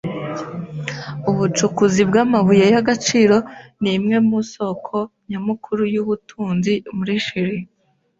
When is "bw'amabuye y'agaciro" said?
2.09-3.35